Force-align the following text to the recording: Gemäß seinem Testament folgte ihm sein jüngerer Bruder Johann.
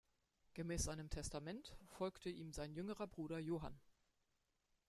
Gemäß 0.55 0.85
seinem 0.85 1.11
Testament 1.11 1.77
folgte 1.85 2.31
ihm 2.31 2.53
sein 2.53 2.73
jüngerer 2.73 3.05
Bruder 3.05 3.37
Johann. 3.37 3.79